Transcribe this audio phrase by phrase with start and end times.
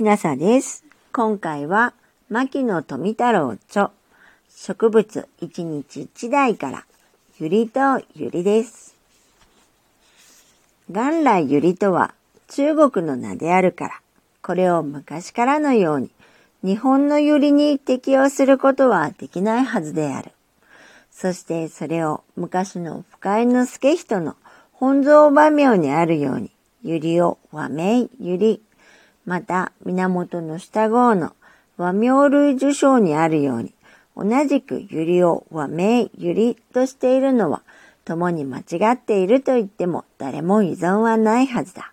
[0.00, 0.82] きなさです。
[1.12, 1.92] 今回は、
[2.30, 3.90] 牧野富太郎著、
[4.48, 6.86] 植物一日一台から、
[7.38, 8.96] ゆりとゆりです。
[10.88, 12.14] 元来ゆりとは
[12.48, 14.00] 中国の名であるから、
[14.40, 16.10] これを昔からのように、
[16.64, 20.32] 日本のゆりに適用することはできないはずである。
[21.10, 24.36] そしてそれを昔の深井之助人の
[24.72, 26.50] 本草場名にあるように、
[26.82, 28.62] ゆりを和名ゆり、
[29.26, 31.34] また源の下号の
[31.76, 33.74] 和名類受賞にあるように、
[34.16, 37.62] 同じくゆりを和名ゆりとしているのは、
[38.04, 41.92] 共に間違っていると言っても誰も依存はないはずだ。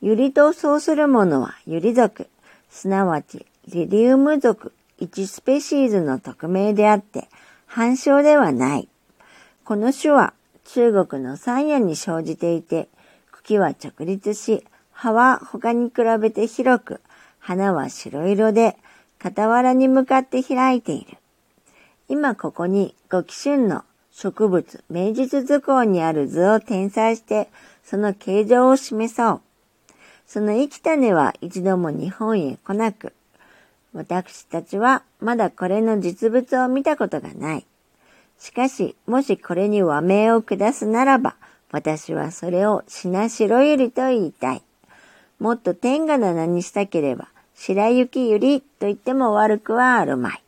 [0.00, 2.28] ゆりとそうするものはゆり族、
[2.70, 7.28] すなわちリリウム族1スペシーズの特名であって、
[7.66, 8.88] 反証ではない。
[9.64, 10.32] この種は
[10.64, 12.88] 中国の山野に生じていて、
[13.32, 14.64] 茎は直立し、
[14.96, 17.00] 葉は他に比べて広く、
[17.38, 18.78] 花は白色で、
[19.22, 21.18] 傍らに向かって開いている。
[22.08, 27.50] 今ここにご奇春の植物名実図工にある図を転載して、
[27.84, 29.40] その形状を示そう。
[30.26, 33.12] その生きた根は一度も日本へ来なく、
[33.92, 37.66] 私たちはまだこれの実物を見たことがない。
[38.38, 41.36] しかし、もしこれに和名を下すならば、
[41.70, 44.62] 私はそれを品白百合と言いたい。
[45.38, 50.42] もっと天下の名にしたければ、白雪百合と言っても悪くはあるまい。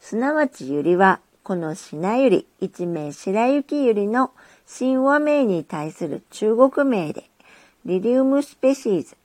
[0.00, 4.30] すなわち百合は、この品百合一名白雪百合の
[4.66, 7.24] 神話名に対する中国名で、
[7.84, 9.16] リリウムスペシーズ、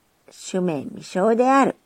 [0.50, 1.76] 種名未称である。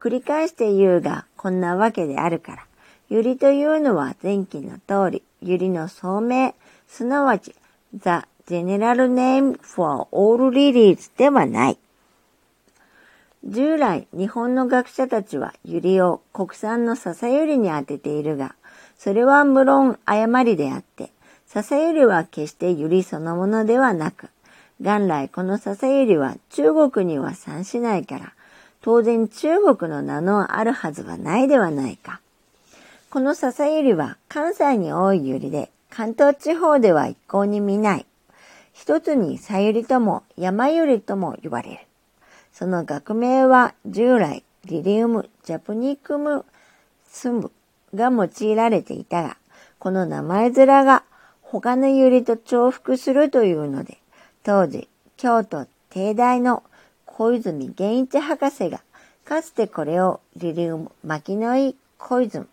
[0.00, 2.66] 繰り返して言うが、こんなわけであるから。
[3.10, 6.54] ゆりというのは前期の通り、ゆりの総名、
[6.86, 7.54] すなわち、
[7.94, 11.78] the general name for all lilies ではない。
[13.44, 18.54] 従来、日本の学者たちはゆりを国産の笹ゆりに当てているが、
[18.96, 21.10] それは無論誤りであって、
[21.46, 24.30] 笹ゆりは決してゆりそのものではなく、
[24.80, 28.32] 元来この笹ゆりは中国には産しないから、
[28.80, 32.20] 当然中国の名のあるはずはないではないか。
[33.10, 38.06] この笹ゆりは関西に多いゆりで、関東地方では一向に見ない。
[38.78, 41.78] 一つにさゆりとも山ゆりとも言われる。
[42.52, 46.44] その学名は従来リリウム、ジャプニクム、
[47.04, 47.50] スム
[47.92, 49.36] が用いられていたが、
[49.80, 51.02] この名前面が
[51.42, 53.98] 他のゆりと重複するというので、
[54.44, 56.62] 当時、京都帝大の
[57.04, 58.80] 小泉源一博士が、
[59.24, 62.46] かつてこれをリリウム、牧野井小泉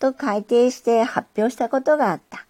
[0.00, 2.46] と改定して発表したことがあった。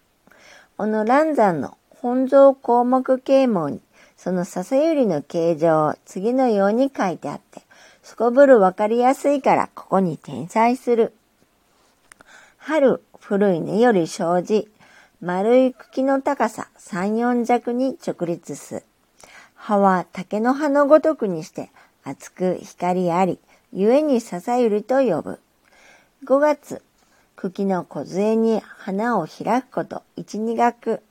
[0.77, 3.81] 小野蘭山の本草項目啓蒙に
[4.15, 7.61] その笹ゆりの形状を次のように書いてあって、
[8.03, 11.13] すこぶるわかりやすいからここに転載する。
[12.57, 14.69] 春、古い根より生じ、
[15.21, 18.83] 丸い茎の高さ3、4弱に直立す。
[19.55, 21.69] 葉は竹の葉のごとくにして
[22.03, 23.39] 厚く光あり、
[23.73, 25.39] 故に笹ゆりと呼ぶ。
[26.25, 26.81] 5月、
[27.35, 31.01] 茎の梢に花を開くこと、一二学。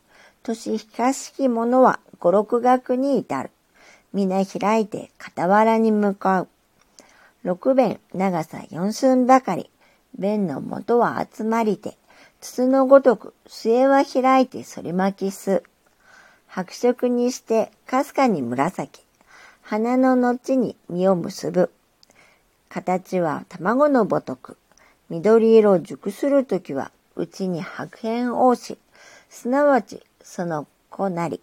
[0.42, 3.50] 年近しきものは五六学に至る。
[4.12, 6.48] 皆開いて傍らに向かう。
[7.44, 9.70] 六弁、長さ四寸ばかり。
[10.18, 11.96] 弁の元は集まりて、
[12.40, 15.62] 筒のごとく末は開いて反り巻きす。
[16.46, 19.02] 白色にしてかすかに紫。
[19.62, 21.70] 花の後に実を結ぶ。
[22.68, 24.56] 形は卵のごとく。
[25.10, 28.78] 緑色熟するときは、うちに白片王子、
[29.30, 31.40] すなわちその子なり。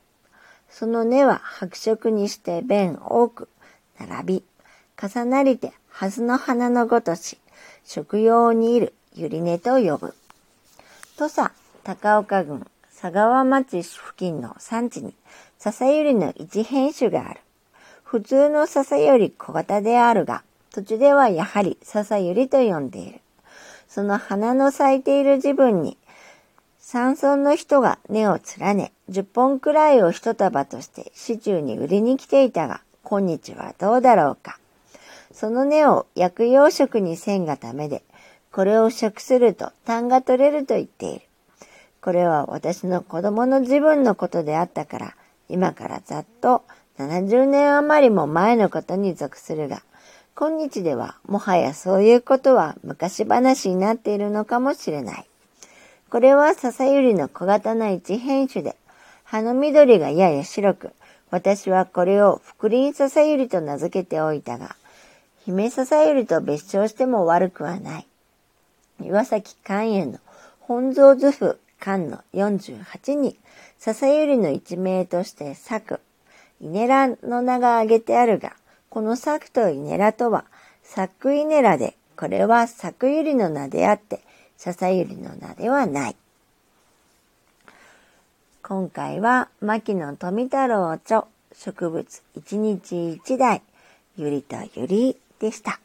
[0.70, 3.50] その根は白色にして弁多く
[4.00, 4.44] 並び、
[5.02, 7.40] 重なりてハスの花のごとし、
[7.84, 10.14] 食用にいるゆり根と呼ぶ。
[11.18, 11.52] 土佐、
[11.84, 15.16] 高岡郡、佐川町付近の産地に、
[15.58, 17.40] 笹ゆりの一変種がある。
[18.04, 23.20] 普通の笹より小型であるが、土地ではやはり笹ゆりと呼んでいる。
[23.88, 25.98] その花の咲いている自分に、
[26.88, 34.60] 山村の人が根を連ね、十本くらいを一束として市中に売りに来ていたが、今日はどうだろうか。
[35.34, 38.04] その根を薬用食にせんがためで、
[38.52, 41.22] これを食すると痰が取れると言っている。
[42.02, 45.16] これは私の子供の自分のことであったから、
[45.50, 46.64] 今からざっと
[47.00, 49.82] 70年余りも前のことに属するが、
[50.36, 55.26] 今日ではもはやそういうことは昔話になっているのかもしれない。
[56.10, 58.76] これは笹ゆりの小型な一変種で、
[59.24, 60.92] 葉の緑がやや白く、
[61.32, 64.76] 私はこれを福林笹ゆりと名付けておいたが、
[65.46, 68.08] 姫笹ゆりと別称しても悪くはない。
[69.02, 70.20] 岩崎寛永の
[70.60, 73.38] 本草図譜巻の48に
[73.80, 76.00] 笹ゆりの一名として作、
[76.62, 78.56] 稲良の名が挙げてあるが、
[78.90, 80.46] この作と稲良とは、
[80.84, 84.22] 作稲良で、これは作ゆりの名であって、
[84.58, 86.16] 笹ゆりの名ではない。
[88.64, 93.62] 今回は、牧野富太郎著、植物一日一台、
[94.18, 95.80] ゆりとゆりでした。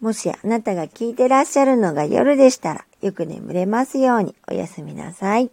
[0.00, 5.50] もしあなたが聞いてらっしゃるのが夜でしたら、よく眠れますようにおやすみなさい。